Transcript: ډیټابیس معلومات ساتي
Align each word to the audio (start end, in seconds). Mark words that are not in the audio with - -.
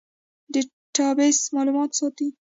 ډیټابیس 0.53 1.39
معلومات 1.55 1.91
ساتي 1.99 2.27